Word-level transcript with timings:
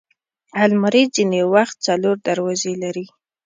الماري 0.63 1.03
ځینې 1.15 1.41
وخت 1.53 1.75
څلور 1.87 2.15
دروازې 2.27 2.73
لري 2.83 3.05